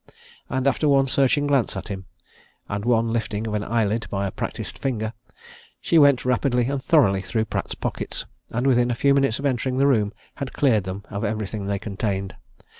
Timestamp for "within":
8.65-8.89